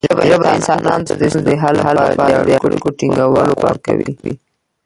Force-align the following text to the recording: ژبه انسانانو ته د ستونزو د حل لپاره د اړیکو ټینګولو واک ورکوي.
ژبه 0.29 0.47
انسانانو 0.57 1.07
ته 1.09 1.13
د 1.17 1.23
ستونزو 1.33 1.39
د 1.47 1.49
حل 1.61 1.75
لپاره 2.09 2.37
د 2.41 2.49
اړیکو 2.65 2.87
ټینګولو 2.99 3.25
واک 3.61 3.63
ورکوي. 3.65 4.11